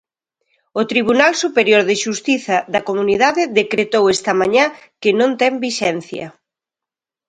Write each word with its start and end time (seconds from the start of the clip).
O 0.79 0.83
Tribunal 0.91 1.31
Superior 1.43 1.81
de 1.89 1.95
Xustiza 2.03 2.57
da 2.73 2.81
comunidade 2.89 3.43
decretou 3.59 4.03
esta 4.15 4.31
mañá 4.41 4.65
que 5.01 5.11
non 5.19 5.31
ten 5.41 5.53
vixencia. 5.65 6.27